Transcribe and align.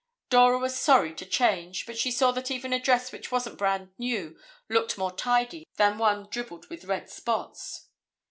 Dora 0.31 0.57
was 0.57 0.75
sorry 0.79 1.13
to 1.13 1.27
change, 1.27 1.85
but 1.85 1.95
she 1.95 2.09
saw 2.09 2.31
that 2.31 2.49
even 2.49 2.73
a 2.73 2.79
dress 2.79 3.11
which 3.11 3.31
wasn't 3.31 3.59
brand 3.59 3.91
new 3.99 4.35
looked 4.67 4.97
more 4.97 5.11
tidy 5.15 5.67
than 5.75 5.99
one 5.99 6.27
dribbled 6.31 6.67
with 6.71 6.85
red 6.85 7.07
spots. 7.07 7.87